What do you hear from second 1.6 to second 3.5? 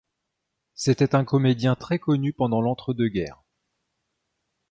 très connu pendant l'entre-deux-guerres.